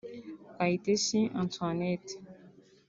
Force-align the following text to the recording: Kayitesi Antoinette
Kayitesi 0.55 1.19
Antoinette 1.39 2.11